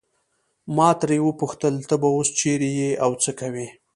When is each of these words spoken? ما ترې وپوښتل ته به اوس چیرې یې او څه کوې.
ما 0.75 0.89
ترې 0.99 1.17
وپوښتل 1.23 1.75
ته 1.89 1.95
به 2.01 2.07
اوس 2.15 2.29
چیرې 2.39 2.69
یې 2.79 2.91
او 3.03 3.11
څه 3.23 3.31
کوې. 3.39 3.67